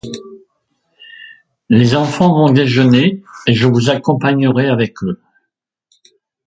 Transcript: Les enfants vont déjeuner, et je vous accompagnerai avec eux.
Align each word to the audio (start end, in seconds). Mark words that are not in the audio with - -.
Les 1.69 1.93
enfants 1.93 2.33
vont 2.33 2.51
déjeuner, 2.51 3.21
et 3.45 3.53
je 3.53 3.67
vous 3.67 3.91
accompagnerai 3.91 4.67
avec 4.67 5.03
eux. 5.03 5.21